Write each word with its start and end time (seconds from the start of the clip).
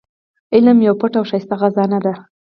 علم 0.53 0.77
يوه 0.87 0.95
پټه 0.99 1.17
او 1.19 1.25
ښايسته 1.29 1.55
خزانه 1.61 1.99
ده. 2.05 2.13